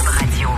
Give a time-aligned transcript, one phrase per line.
[0.00, 0.48] Radio.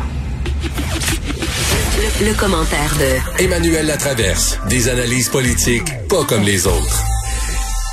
[1.98, 4.58] Le, le commentaire de Emmanuel Latraverse.
[4.68, 7.04] Des analyses politiques pas comme les autres.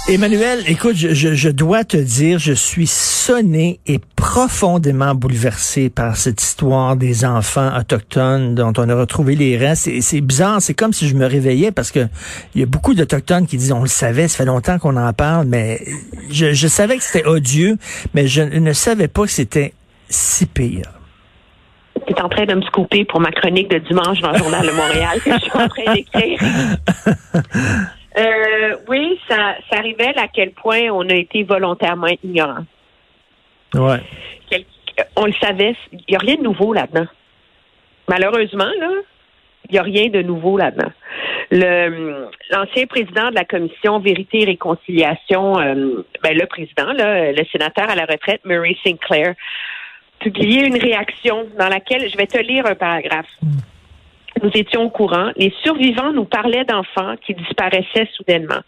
[0.07, 6.17] Emmanuel, écoute, je, je, je, dois te dire, je suis sonné et profondément bouleversé par
[6.17, 9.87] cette histoire des enfants autochtones dont on a retrouvé les restes.
[9.87, 12.07] Et c'est bizarre, c'est comme si je me réveillais parce que
[12.53, 15.13] il y a beaucoup d'Autochtones qui disent, on le savait, ça fait longtemps qu'on en
[15.13, 15.81] parle, mais
[16.29, 17.77] je, je savais que c'était odieux,
[18.13, 19.73] mais je ne savais pas que c'était
[20.09, 20.91] si pire.
[22.05, 24.65] Tu es en train de me scouper pour ma chronique de dimanche dans le Journal
[24.65, 26.39] de Montréal que je suis en train d'écrire.
[28.15, 32.63] Euh, oui, ça, ça révèle à quel point on a été volontairement ignorant.
[33.73, 34.01] Ouais.
[34.51, 34.65] Quel,
[35.15, 37.07] on le savait, il n'y a rien de nouveau là-dedans.
[38.07, 38.89] Malheureusement, là,
[39.69, 40.91] il n'y a rien de nouveau là-dedans.
[41.51, 47.45] Le, l'ancien président de la commission Vérité et Réconciliation, euh, ben, le président, là, le
[47.51, 49.35] sénateur à la retraite, Murray Sinclair,
[50.23, 53.29] publié une réaction dans laquelle, je vais te lire un paragraphe.
[54.41, 55.31] Nous étions au courant.
[55.35, 58.61] Les survivants nous parlaient d'enfants qui disparaissaient soudainement.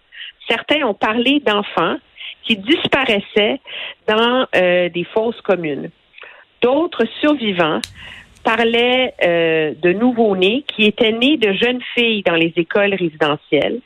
[0.48, 1.96] Certains ont parlé d'enfants
[2.44, 3.60] qui disparaissaient
[4.08, 5.90] dans euh, des fosses communes.
[6.62, 7.82] D'autres survivants
[8.44, 13.80] parlaient euh, de nouveau-nés qui étaient nés de jeunes filles dans les écoles résidentielles,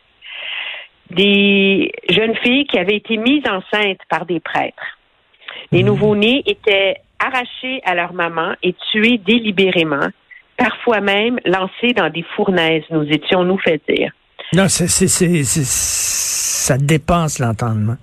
[1.12, 4.98] des jeunes filles qui avaient été mises enceintes par des prêtres.
[5.72, 5.86] Les mmh.
[5.86, 10.10] nouveau-nés étaient arrachés à leur maman et tués délibérément
[10.60, 14.12] parfois même lancés dans des fournaises, nous étions nous fait dire.
[14.54, 17.98] Non, c'est, c'est, c'est, ça dépasse l'entendement.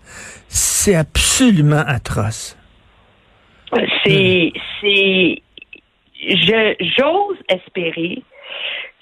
[0.49, 2.56] C'est absolument atroce.
[4.04, 4.60] C'est, hmm.
[4.81, 5.43] c'est,
[6.28, 8.22] je, j'ose espérer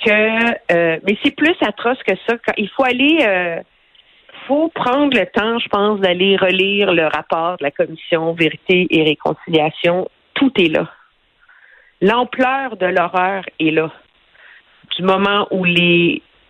[0.04, 2.36] que, euh, mais c'est plus atroce que ça.
[2.44, 3.60] Quand, il faut aller, euh,
[4.46, 9.02] faut prendre le temps, je pense, d'aller relire le rapport de la commission Vérité et
[9.02, 10.08] Réconciliation.
[10.34, 10.90] Tout est là.
[12.00, 13.90] L'ampleur de l'horreur est là.
[14.96, 15.64] Du moment où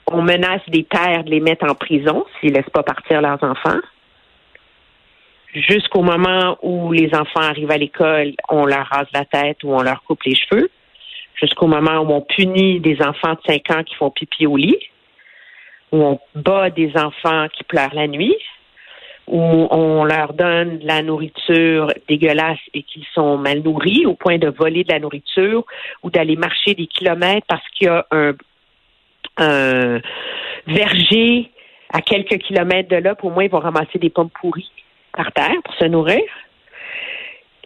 [0.06, 3.42] on menace des pères de les mettre en prison s'ils ne laissent pas partir leurs
[3.42, 3.80] enfants,
[5.54, 9.82] jusqu'au moment où les enfants arrivent à l'école, on leur rase la tête ou on
[9.82, 10.70] leur coupe les cheveux,
[11.40, 14.78] jusqu'au moment où on punit des enfants de 5 ans qui font pipi au lit,
[15.94, 18.36] où on bat des enfants qui pleurent la nuit,
[19.28, 24.38] où on leur donne de la nourriture dégueulasse et qu'ils sont mal nourris au point
[24.38, 25.64] de voler de la nourriture
[26.02, 30.00] ou d'aller marcher des kilomètres parce qu'il y a un,
[30.66, 31.50] verger
[31.92, 34.70] à quelques kilomètres de là, pour moi, ils vont ramasser des pommes pourries
[35.12, 36.22] par terre pour se nourrir.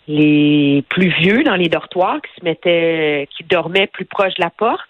[0.07, 4.51] Les plus vieux dans les dortoirs qui se mettaient, qui dormaient plus proche de la
[4.51, 4.89] porte,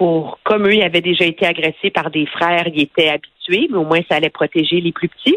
[0.00, 3.76] pour, comme eux, ils avaient déjà été agressés par des frères, ils étaient habitués, mais
[3.76, 5.36] au moins ça allait protéger les plus petits.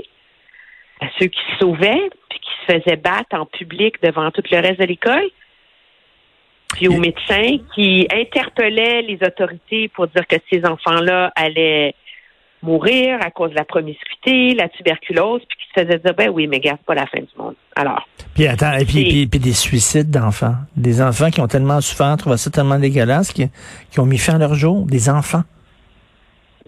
[1.01, 4.59] À ceux qui se sauvaient, puis qui se faisaient battre en public devant tout le
[4.61, 5.29] reste de l'école,
[6.75, 11.93] puis aux médecins qui interpellaient les autorités pour dire que ces enfants-là allaient
[12.63, 16.47] mourir à cause de la promiscuité, la tuberculose, puis qui se faisaient dire, ben oui,
[16.47, 17.55] mais regarde, pas la fin du monde.
[17.75, 18.07] Alors.
[18.33, 20.55] Puis attends, et puis, puis, des suicides d'enfants.
[20.75, 23.47] Des enfants qui ont tellement souffert, trouvé ça tellement dégueulasse, qui,
[23.91, 24.85] qui ont mis fin à leur jour.
[24.85, 25.43] Des enfants.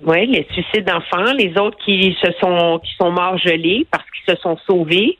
[0.04, 4.36] Oui, les suicides d'enfants, les autres qui se sont qui sont morts gelés parce qu'ils
[4.36, 5.18] se sont sauvés,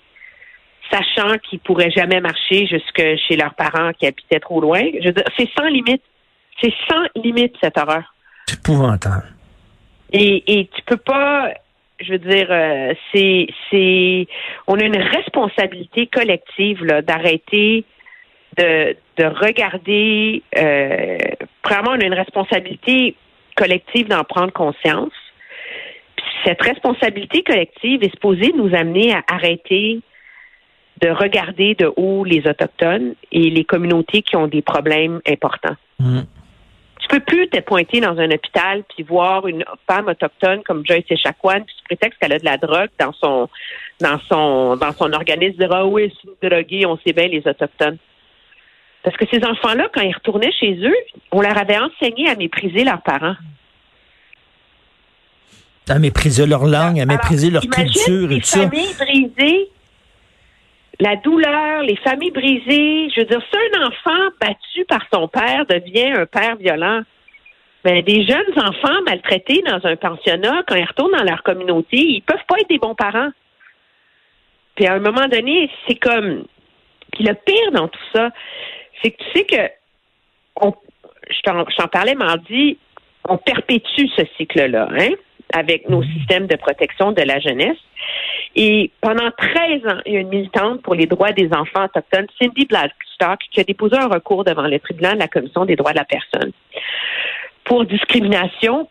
[0.92, 4.82] sachant qu'ils pourraient jamais marcher jusque chez leurs parents qui habitaient trop loin.
[5.02, 6.04] Je veux dire, c'est sans limite.
[6.62, 8.14] C'est sans limite cette horreur.
[8.48, 9.35] C'est épouvantable.
[10.12, 11.52] Et, et tu peux pas
[12.00, 14.28] je veux dire, euh, c'est, c'est,
[14.68, 17.86] on a une responsabilité collective là, d'arrêter
[18.58, 20.44] de, de regarder.
[20.58, 21.18] Euh,
[21.64, 23.16] vraiment, on a une responsabilité
[23.56, 25.14] collective d'en prendre conscience.
[26.18, 30.02] Puis cette responsabilité collective est supposée nous amener à arrêter
[31.02, 35.76] de regarder de haut les Autochtones et les communautés qui ont des problèmes importants.
[36.00, 36.22] Mm.
[37.06, 41.06] Tu peux plus te pointer dans un hôpital puis voir une femme autochtone comme Joyce
[41.10, 43.48] Echaquan puis sous prétexte qu'elle a de la drogue dans son
[44.02, 46.12] dans son dans son organisme dire ah oui
[46.42, 47.98] c'est droguée on sait bien les autochtones
[49.06, 50.96] parce que ces enfants-là, quand ils retournaient chez eux,
[51.32, 53.36] on leur avait enseigné à mépriser leurs parents.
[55.88, 58.68] À mépriser leur langue, à mépriser leur culture et tout ça.
[61.00, 63.10] La douleur, les familles brisées.
[63.10, 67.02] Je veux dire, si un enfant battu par son père devient un père violent,
[67.84, 72.22] ben, des jeunes enfants maltraités dans un pensionnat, quand ils retournent dans leur communauté, ils
[72.22, 73.30] peuvent pas être des bons parents.
[74.76, 76.46] Puis à un moment donné, c'est comme.
[77.14, 78.32] Puis le pire dans tout ça,
[79.02, 79.72] c'est que tu sais que
[80.62, 80.74] on,
[81.30, 82.78] je t'en parlais mardi,
[83.28, 85.12] on perpétue ce cycle-là, hein,
[85.54, 87.78] avec nos systèmes de protection de la jeunesse.
[88.56, 92.28] Et pendant 13 ans, il y a une militante pour les droits des enfants autochtones,
[92.40, 95.92] Cindy Blackstock, qui a déposé un recours devant le tribunal de la Commission des droits
[95.92, 96.52] de la personne
[97.66, 98.88] pour discrimination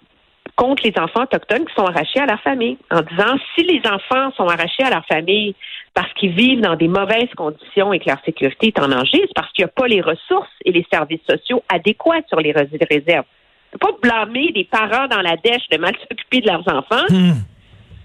[0.56, 4.31] contre les enfants autochtones qui sont arrachés à leur famille, en disant si les enfants
[4.37, 5.55] sont arrachés à leur famille
[5.94, 9.34] parce qu'ils vivent dans des mauvaises conditions et que leur sécurité est en danger, c'est
[9.34, 13.25] parce qu'il n'y a pas les ressources et les services sociaux adéquats sur les réserves.
[13.72, 17.05] Il ne pas blâmer des parents dans la dèche de mal s'occuper de leurs enfants.
[17.08, 17.32] Hmm.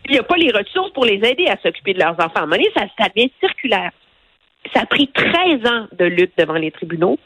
[0.05, 2.49] Il n'y a pas les ressources pour les aider à s'occuper de leurs enfants.
[2.49, 3.91] À ça devient circulaire.
[4.73, 7.17] Ça a pris 13 ans de lutte devant les tribunaux.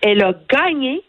[0.00, 1.02] Elle a gagné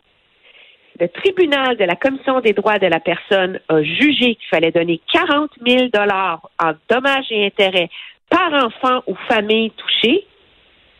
[0.99, 5.01] le tribunal de la Commission des droits de la personne a jugé qu'il fallait donner
[5.11, 7.89] 40 000 dollars en dommages et intérêts
[8.29, 10.25] par enfant ou famille touchée.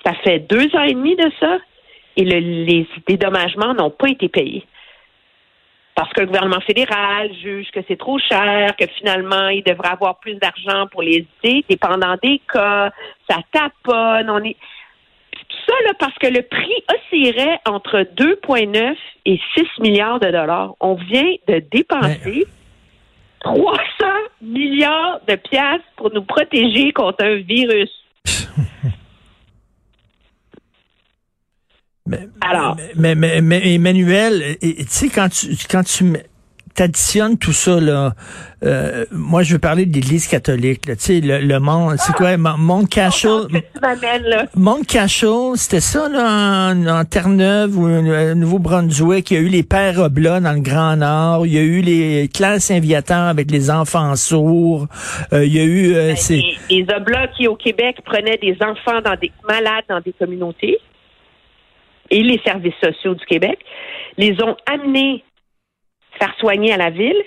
[0.03, 1.59] Ça fait deux ans et demi de ça
[2.17, 4.65] et les dédommagements n'ont pas été payés.
[5.95, 10.19] Parce que le gouvernement fédéral juge que c'est trop cher, que finalement, il devrait avoir
[10.19, 12.91] plus d'argent pour les aider, dépendant des cas,
[13.29, 14.55] ça taponne, on est
[15.67, 18.95] ça, là, parce que le prix oscillerait entre 2,9
[19.25, 20.73] et 6 milliards de dollars.
[20.79, 22.45] On vient de dépenser
[23.41, 23.77] 300
[24.41, 27.91] milliards de piastres pour nous protéger contre un virus.
[32.11, 36.13] Mais, Alors, mais, mais, mais Emmanuel, tu sais quand tu quand tu
[36.73, 38.13] t'additionnes tout ça, là,
[38.63, 40.81] euh, moi, je veux parler de l'Église catholique.
[40.81, 43.47] Tu sais, le, le monde, c'est quoi, Mont Cashel?
[44.55, 49.31] Mont Cashel, c'était ça, là, en, Terre-Neuve ou euh, Nouveau-Brunswick.
[49.31, 51.45] Il y a eu les Pères Oblats dans le Grand Nord.
[51.45, 54.87] Il y a eu les classes inviateurs avec les enfants sourds.
[55.33, 55.93] Euh, il y a eu...
[55.93, 60.13] Ben, les, les Oblats qui, au Québec, prenaient des enfants dans des malades dans des
[60.13, 60.77] communautés
[62.11, 63.57] et les services sociaux du Québec,
[64.17, 65.23] les ont amenés
[66.19, 67.21] faire soigner à la ville.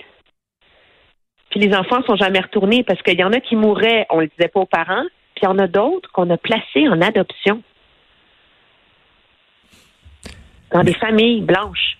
[1.49, 4.27] Puis les enfants sont jamais retournés parce qu'il y en a qui mouraient, on le
[4.27, 5.05] disait pas aux parents,
[5.35, 7.61] puis il y en a d'autres qu'on a placés en adoption.
[10.71, 11.97] Dans des familles blanches.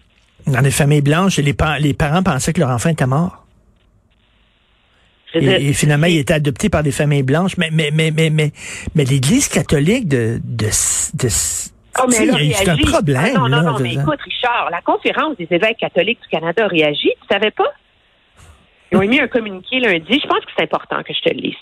[0.47, 3.45] Dans des familles blanches, et les, les parents pensaient que leur enfant était mort.
[5.33, 7.57] Et, finalement, il était adopté par des familles blanches.
[7.57, 8.51] Mais, mais, mais, mais, mais,
[8.93, 11.27] mais l'Église catholique de, de, de
[11.97, 13.33] Oh, c'est un problème.
[13.35, 16.67] Ah, non, non, non, mais écoute, Richard, la conférence des évêques catholiques du Canada a
[16.67, 17.11] réagi.
[17.21, 17.71] Tu savais pas?
[18.91, 20.19] Ils ont émis un communiqué lundi.
[20.21, 21.55] Je pense que c'est important que je te le lise.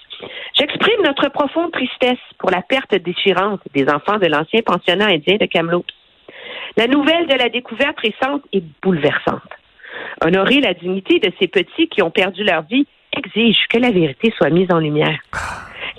[0.57, 5.45] J'exprime notre profonde tristesse pour la perte déchirante des enfants de l'ancien pensionnat indien de
[5.45, 5.93] Kamloops.
[6.77, 9.41] La nouvelle de la découverte récente est bouleversante.
[10.23, 14.33] Honorer la dignité de ces petits qui ont perdu leur vie exige que la vérité
[14.35, 15.19] soit mise en lumière.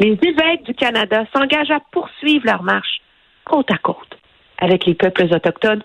[0.00, 3.00] Les évêques du Canada s'engagent à poursuivre leur marche
[3.44, 4.18] côte à côte
[4.58, 5.82] avec les peuples autochtones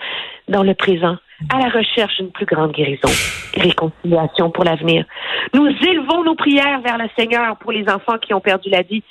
[0.48, 1.18] dans le présent,
[1.54, 3.10] à la recherche d'une plus grande guérison
[3.56, 5.06] et réconciliation pour l'avenir.
[5.54, 9.04] Nous élevons nos prières vers le Seigneur pour les enfants qui ont perdu la vie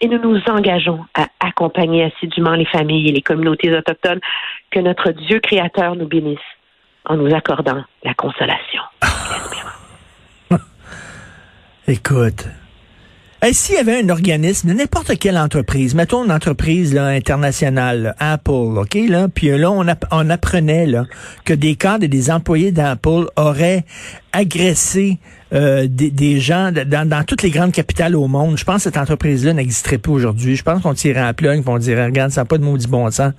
[0.00, 4.20] et nous nous engageons à accompagner assidûment les familles et les communautés autochtones.
[4.70, 6.38] Que notre Dieu créateur nous bénisse
[7.04, 8.82] en nous accordant la consolation.
[11.88, 12.46] Écoute,
[13.52, 18.94] s'il y avait un organisme, n'importe quelle entreprise, mettons une entreprise là, internationale, Apple, OK,
[19.08, 21.04] là, puis là, on, on apprenait là,
[21.44, 23.84] que des cadres et des employés d'Apple auraient
[24.32, 25.18] agressé
[25.52, 28.58] euh, des, gens dans, toutes les grandes capitales au monde.
[28.58, 30.56] Je pense que cette entreprise-là n'existerait plus aujourd'hui.
[30.56, 33.10] Je pense qu'on tirait un plug, qu'on dirait, regarde, ça n'a pas de maudit bon
[33.10, 33.32] sens.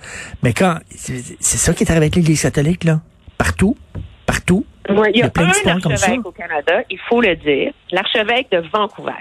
[0.43, 3.01] Mais quand, c'est ça qui est arrivé avec l'Église catholique, là?
[3.37, 3.77] Partout?
[4.25, 4.65] Partout?
[4.89, 9.11] il y a, un archevêque au Canada, il faut le dire, l'archevêque de Vancouver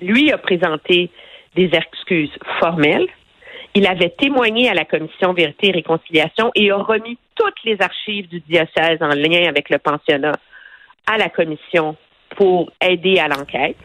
[0.00, 1.10] lui a présenté
[1.54, 3.06] des excuses formelles.
[3.74, 8.28] Il avait témoigné à la commission Vérité et Réconciliation et a remis toutes les archives
[8.28, 10.32] du diocèse en lien avec le pensionnat
[11.06, 11.96] à la commission
[12.36, 13.76] pour aider à l'enquête.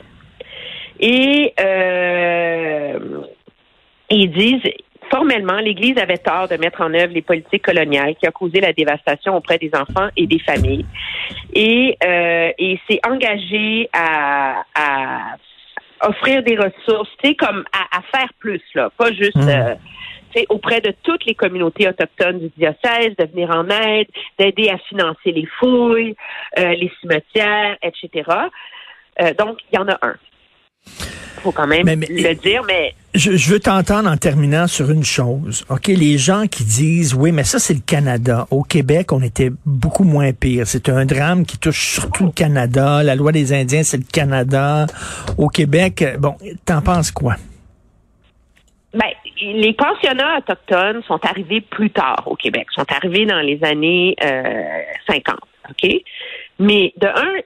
[0.99, 2.99] Et euh,
[4.09, 4.73] ils disent
[5.09, 8.73] formellement, l'Église avait tort de mettre en œuvre les politiques coloniales qui ont causé la
[8.73, 10.85] dévastation auprès des enfants et des familles.
[11.53, 15.37] Et, euh, et s'est engagé à, à
[16.01, 19.75] offrir des ressources, tu sais, comme à, faire plus, là, pas juste euh,
[20.49, 25.31] auprès de toutes les communautés autochtones du diocèse, de venir en aide, d'aider à financer
[25.31, 26.15] les fouilles,
[26.57, 28.29] euh, les cimetières, etc.
[29.21, 30.15] Euh, donc, il y en a un.
[31.39, 34.91] Faut quand même Mais- mais- le dire, mais Je, je veux t'entendre en terminant sur
[34.91, 35.65] une chose.
[35.69, 38.45] OK, les gens qui disent, oui, mais ça, c'est le Canada.
[38.51, 40.67] Au Québec, on était beaucoup moins pire.
[40.67, 43.01] C'est un drame qui touche surtout le Canada.
[43.01, 44.85] La loi des Indiens, c'est le Canada.
[45.39, 47.35] Au Québec, euh, bon, t'en penses quoi?
[48.93, 49.09] Ben,
[49.41, 54.81] les pensionnats autochtones sont arrivés plus tard au Québec, sont arrivés dans les années euh,
[55.07, 55.35] 50,
[55.69, 55.91] OK?
[56.59, 57.41] Mais de un,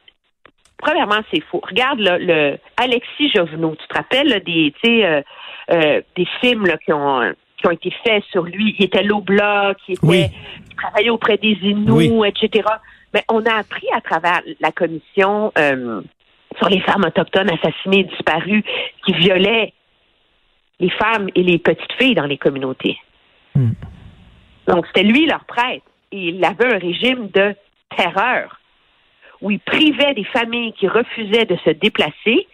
[0.84, 1.62] premièrement, c'est faux.
[1.64, 5.22] Regarde là, le Alexis Jovenot, tu te rappelles là, des, euh,
[5.72, 8.76] euh, des films là, qui ont qui ont été faits sur lui.
[8.78, 10.26] Il était l'Obla, qui était Oui.
[10.70, 12.68] qui travaillait auprès des Inuits, etc.
[13.14, 16.02] Mais on a appris à travers la commission euh,
[16.58, 18.64] sur les femmes autochtones assassinées et disparues
[19.06, 19.74] qui violaient
[20.82, 22.98] les femmes et les petites filles dans les communautés.
[23.56, 23.72] Hmm.
[24.68, 25.86] Donc, c'était lui leur prêtre.
[26.12, 27.56] Et il avait un régime de
[27.96, 28.60] terreur
[29.44, 32.48] où il privait des familles qui refusaient de se déplacer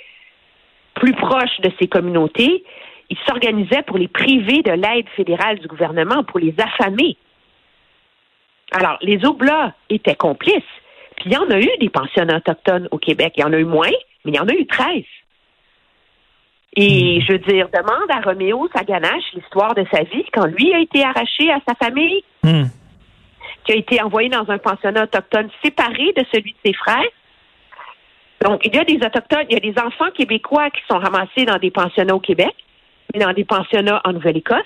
[0.96, 2.64] plus proches de ces communautés.
[3.10, 7.16] Il s'organisait pour les priver de l'aide fédérale du gouvernement, pour les affamer.
[8.72, 10.76] Alors, les Oblats étaient complices.
[11.16, 13.34] Puis il y en a eu des pensionnats autochtones au Québec.
[13.38, 13.92] Il y en a eu moins,
[14.26, 15.04] mais il y en a eu 13.
[16.76, 20.80] Et je veux dire, demande à Roméo Saganache l'histoire de sa vie quand lui a
[20.80, 22.64] été arraché à sa famille, Hmm.
[23.66, 27.10] Qui a été envoyé dans un pensionnat autochtone séparé de celui de ses frères.
[28.42, 31.46] Donc, il y a des autochtones, il y a des enfants québécois qui sont ramassés
[31.46, 32.54] dans des pensionnats au Québec,
[33.16, 34.60] dans des pensionnats en Nouvelle-Écosse,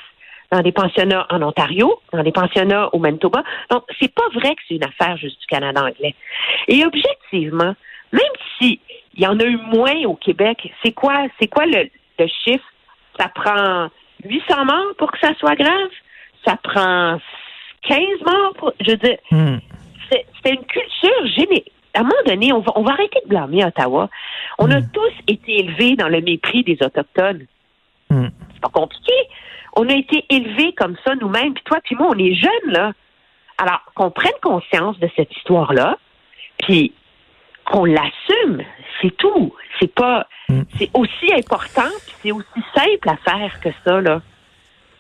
[0.52, 3.44] dans des pensionnats en Ontario, dans des pensionnats au Manitoba.
[3.72, 6.14] Donc, c'est pas vrai que c'est une affaire juste du Canada anglais.
[6.68, 7.76] Et objectivement,
[8.12, 8.22] même
[8.60, 8.80] si
[9.16, 12.66] il y en a eu moins au Québec, c'est quoi, c'est quoi le, le chiffre?
[13.20, 13.90] Ça prend
[14.24, 15.90] 800 morts pour que ça soit grave?
[16.46, 17.20] Ça prend
[17.88, 19.58] 15 morts pour, je veux dire, Hmm.
[20.10, 21.64] c'est c'est une culture générale.
[21.96, 24.10] À un moment donné, on va, on va arrêter de blâmer Ottawa.
[24.58, 27.46] On a tous été élevés dans le mépris des Autochtones.
[28.10, 28.28] Hmm.
[28.54, 29.14] C'est pas compliqué.
[29.76, 31.54] On a été élevés comme ça nous-mêmes.
[31.54, 32.94] Puis toi, puis moi, on est jeunes, là.
[33.60, 35.98] Alors, qu'on prenne conscience de cette histoire-là,
[36.60, 36.94] puis
[37.66, 38.64] qu'on l'assume,
[39.02, 39.54] c'est tout.
[39.80, 40.28] C'est pas...
[40.78, 44.22] C'est aussi important, puis c'est aussi simple à faire que ça, là.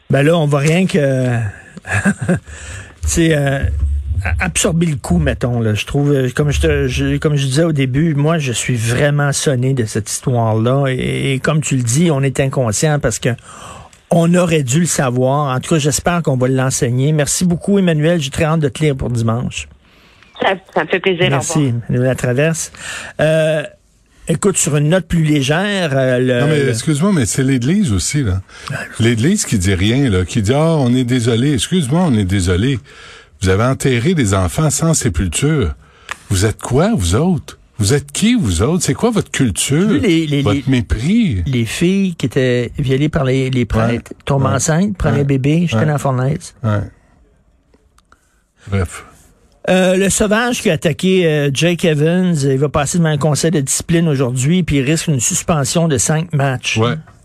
[0.09, 1.37] Ben là, on va rien que...
[3.05, 3.63] sais, euh,
[4.39, 5.59] absorber le coup, mettons.
[5.59, 5.73] Là.
[5.73, 8.75] Je trouve, euh, comme je, te, je- comme je disais au début, moi, je suis
[8.75, 10.85] vraiment sonné de cette histoire-là.
[10.89, 13.29] Et, et comme tu le dis, on est inconscient parce que
[14.15, 15.55] on aurait dû le savoir.
[15.55, 17.11] En tout cas, j'espère qu'on va l'enseigner.
[17.11, 18.21] Merci beaucoup, Emmanuel.
[18.21, 19.67] J'ai très hâte de te lire pour dimanche.
[20.41, 21.27] Ça, ça me fait plaisir.
[21.29, 22.71] Merci, Emmanuel Latraverse.
[23.19, 23.63] Euh,
[24.27, 28.23] écoute, sur une note plus légère, euh, le- Non, mais excuse-moi, mais c'est l'Église aussi,
[28.23, 28.41] là.
[28.99, 31.53] L'Église qui dit rien, là, qui dit, ah, on est désolé.
[31.53, 32.79] Excuse-moi, on est désolé.
[33.41, 35.73] Vous avez enterré des enfants sans sépulture.
[36.29, 37.59] Vous êtes quoi, vous autres?
[37.79, 38.83] Vous êtes qui, vous autres?
[38.83, 39.89] C'est quoi votre culture?
[39.89, 41.43] les- les- votre les- mépris?
[41.45, 44.17] les filles qui étaient violées par les, prêtres Ouais.
[44.25, 44.51] tombent Ouais.
[44.51, 45.23] enceintes, prenaient Ouais.
[45.25, 45.85] bébé, jetaient Ouais.
[45.87, 46.53] dans la fournaise.
[46.63, 46.79] Ouais.
[48.69, 49.03] Bref.
[49.69, 53.51] Euh, le sauvage qui a attaqué euh, Jake Evans, il va passer devant un conseil
[53.51, 56.79] de discipline aujourd'hui, puis il risque une suspension de cinq matchs.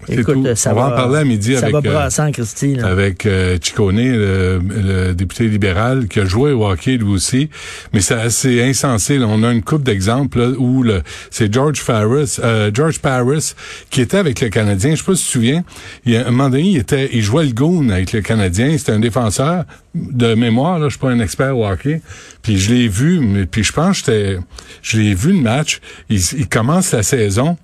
[0.07, 0.47] Écoute, tout.
[0.55, 2.77] ça On va va en parler à midi ça avec, va euh, brasser en Christie.
[2.77, 2.87] là.
[2.87, 7.51] avec euh, Ciccone, le, le député libéral, qui a joué au hockey lui aussi.
[7.93, 9.19] Mais c'est assez insensé.
[9.19, 9.27] là.
[9.29, 10.85] On a une coupe d'exemples où
[11.31, 13.55] c'est George Paris, euh, George Paris,
[13.91, 14.93] qui était avec le Canadien.
[14.93, 15.65] Je sais pas si tu te souviens.
[16.07, 18.79] Il, y a un moment donné, il était, il jouait le goon avec le Canadien.
[18.79, 19.65] C'était un défenseur
[19.95, 20.79] de mémoire.
[20.79, 22.01] Là, je suis pas un expert au hockey.
[22.43, 23.19] Puis je l'ai vu.
[23.21, 24.39] Mais, puis je pense que
[24.83, 25.81] je l'ai vu le match.
[26.09, 27.57] Il, il commence la saison.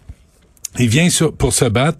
[0.78, 1.98] Il vient sur, pour se battre.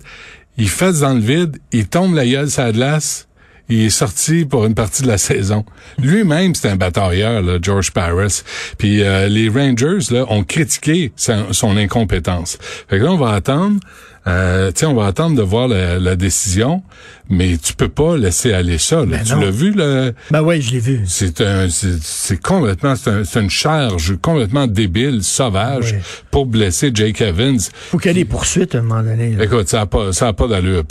[0.57, 1.59] Il fait dans le vide.
[1.73, 3.29] Il tombe la gueule sur la glace.
[3.69, 5.65] Il est sorti pour une partie de la saison.
[5.99, 8.43] Lui-même, c'est un batailleur, là, George Paris.
[8.79, 12.59] Puis euh, les Rangers là, ont critiqué sa- son incompétence.
[12.89, 13.79] Fait que là, on va attendre.
[14.27, 16.83] Euh, tu on va attendre de voir la, la décision,
[17.29, 19.05] mais tu peux pas laisser aller ça.
[19.05, 19.19] Là.
[19.19, 19.41] tu non.
[19.41, 21.01] l'as vu, le, Ben oui, je l'ai vu.
[21.07, 25.99] c'est un, c'est complètement, c'est un- une charge complètement débile, sauvage, Oui.
[26.31, 27.59] pour blesser Jake Evans.
[27.91, 29.33] faut qu'il y ait des poursuites à un moment donné.
[29.37, 29.45] là.
[29.45, 30.85] Écoute, ça a pas, ça a pas d'allure.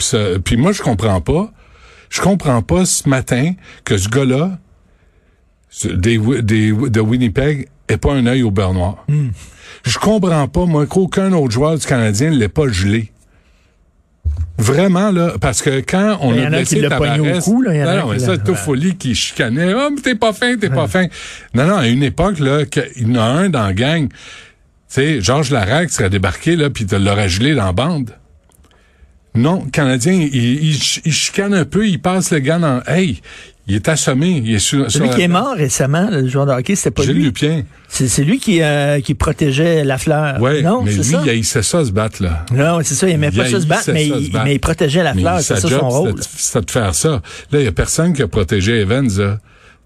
[0.44, 1.52] Puis moi, je comprends pas.
[2.14, 3.54] Je comprends pas ce matin
[3.84, 4.56] que ce gars-là,
[5.68, 9.04] ce- des, des, de Winnipeg, ait pas un œil au beurre noir.
[9.08, 9.30] Hmm.
[9.84, 13.10] Je comprends pas, moi, qu'aucun autre joueur du Canadien ne l'ait pas gelé.
[14.58, 17.42] Vraiment, là, parce que quand on Il y a en a qui blessé Tavares...
[17.42, 19.72] cou, là, il y en a non, mais ça, Toffoli qui chicanait.
[19.76, 21.06] «Ah, mais t'es pas fin, t'es pas fin.»
[21.54, 24.14] Non, non, à une époque, là, qu'il y en a un dans la gang, tu
[24.86, 28.10] sais, Georges Larac serait débarqué, là, puis te l'aurait gelé dans la bande.
[29.36, 32.82] Non, le Canadien, il, il, il chicane un peu, il passe le gars dans...
[32.86, 33.20] Hey,
[33.66, 34.42] Il est assommé.
[34.44, 36.90] Il est sur, Celui sur qui la- est mort récemment, le joueur de hockey, c'était
[36.92, 37.24] pas Gilles lui.
[37.24, 37.62] Lupien.
[37.88, 40.40] C'est lui qui, euh, qui protégeait la fleur.
[40.40, 41.20] Ouais, non, mais lui, ça?
[41.24, 42.44] il haïssait ça se battre, là.
[42.52, 45.02] Non, c'est ça, il aimait Il pas ça se battre, mais, il, mais il protégeait
[45.02, 46.14] la Mais fleur, c'est ça job, son rôle.
[46.36, 47.22] C'était de faire ça.
[47.50, 49.38] Là, il y a personne qui a protégé Evans, là.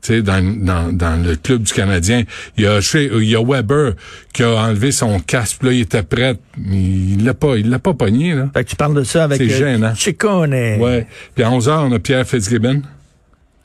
[0.08, 2.22] Dans, dans, dans le club du Canadien.
[2.56, 3.92] Il y a, chez- il y a Weber
[4.32, 6.36] qui a enlevé son casque, là, il était prêt,
[6.70, 8.48] il l'a pas, il l'a pas pogné, là.
[8.54, 9.94] Fait que tu parles de ça avec C'est gênant.
[9.94, 10.54] Ciccone.
[10.54, 11.06] Ouais.
[11.34, 12.82] Puis à 11 h on a Pierre Fitzgibbon,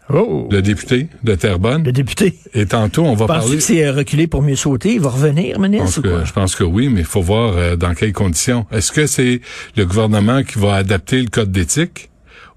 [0.09, 1.83] Oh, le député de Terrebonne.
[1.85, 2.37] le député.
[2.53, 3.55] Et tantôt, on va Penses-tu parler.
[3.57, 4.95] que c'est euh, reculé pour mieux sauter?
[4.95, 6.19] Il va revenir, Je ministre, pense, ou quoi?
[6.19, 8.65] que, je pense que oui, mais il faut voir euh, dans quelles conditions.
[8.69, 9.39] Est-ce que c'est
[9.77, 12.09] le gouvernement qui va adapter le code d'éthique?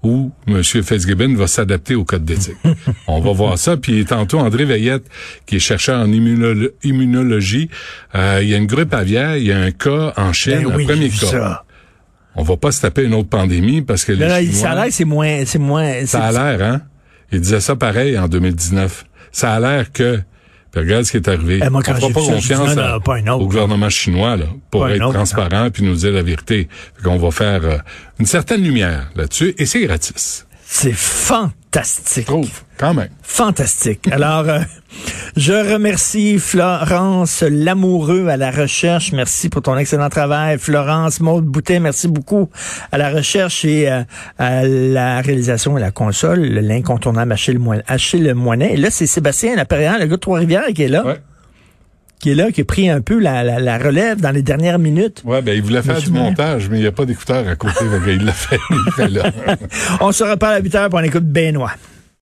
[0.07, 0.63] Ou M.
[0.63, 2.55] Fitzgibbon va s'adapter au code d'éthique?
[3.07, 3.77] On va voir ça.
[3.77, 5.05] Puis tantôt, André Veillette,
[5.45, 7.69] qui est chercheur en immunolo- immunologie,
[8.15, 10.75] euh, il y a une grippe aviaire, il y a un cas en Chine, Ben
[10.75, 11.27] oui, un premier cas.
[11.27, 11.63] ça.
[12.35, 14.71] On va pas se taper une autre pandémie parce que les Là, là, Chinois- ça
[14.71, 16.81] a l'air c'est moins, c'est moins, ça a l'air, hein?
[17.31, 19.05] Il disait ça pareil en 2019.
[19.31, 20.19] Ça a l'air que...
[20.79, 21.59] Regarde ce qui est arrivé.
[21.63, 23.89] Eh, moi, quand On j'ai pas vu ça, confiance non, à- non, pas au gouvernement
[23.89, 26.67] chinois là, pour Pas être autre, transparent puis nous dire la vérité.
[26.95, 27.77] Fait qu'on va faire euh,
[28.19, 30.46] une certaine lumière là-dessus et c'est gratis.
[30.69, 32.25] C'est fantastique.
[32.27, 33.09] Je trouve, quand même.
[33.23, 34.07] Fantastique.
[34.11, 34.59] Alors, euh,
[35.35, 39.11] je remercie Florence Lamoureux à la recherche.
[39.13, 40.57] Merci pour ton excellent travail.
[40.57, 42.49] Florence Maude Boutet, merci beaucoup
[42.91, 44.03] à la recherche et euh,
[44.37, 48.73] à la réalisation et la console, l'incontournable Achille, Moin- Achille Moinet.
[48.73, 51.05] Et là, c'est Sébastien Lapérian, le gars de Trois-Rivières, qui est là.
[51.05, 51.19] Ouais.
[52.19, 54.79] Qui est là, qui a pris un peu la, la, la relève dans les dernières
[54.79, 55.21] minutes.
[55.23, 57.85] Ouais, ben il voulait faire du montage, mais il n'y a pas d'écouteur à côté.
[58.07, 59.31] il l'a fait, il fait là.
[60.01, 61.73] On se reparle à 8 heures pour on écoute Benoît.